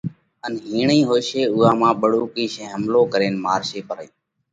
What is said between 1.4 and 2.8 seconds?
اُوئا مانھ ٻۯُوڪئِي شين